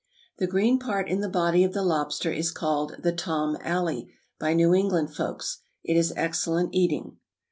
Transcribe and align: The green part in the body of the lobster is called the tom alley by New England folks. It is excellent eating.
The 0.39 0.47
green 0.47 0.79
part 0.79 1.07
in 1.07 1.19
the 1.19 1.29
body 1.29 1.63
of 1.63 1.73
the 1.73 1.83
lobster 1.83 2.31
is 2.31 2.49
called 2.49 2.95
the 3.03 3.11
tom 3.11 3.55
alley 3.63 4.11
by 4.39 4.53
New 4.53 4.73
England 4.73 5.13
folks. 5.13 5.59
It 5.83 5.95
is 5.95 6.11
excellent 6.15 6.73
eating. 6.73 7.17